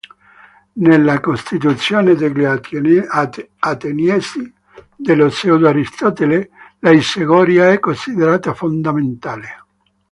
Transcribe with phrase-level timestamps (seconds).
[0.77, 4.51] Nella "Costituzione degli Ateniesi"
[4.95, 9.57] dello pseudo-Aristotele, l'isegoria è considerata fondamentale.